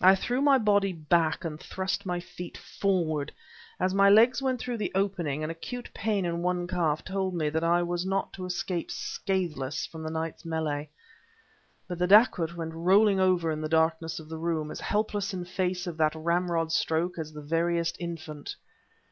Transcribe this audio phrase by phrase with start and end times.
[0.00, 3.30] I threw my body back and thrust my feet forward.
[3.78, 7.48] As my legs went through the opening, an acute pain in one calf told me
[7.50, 10.90] that I was not to escape scatheless from the night's melee.
[11.86, 15.44] But the dacoit went rolling over in the darkness of the room, as helpless in
[15.44, 18.56] face of that ramrod stroke as the veriest infant...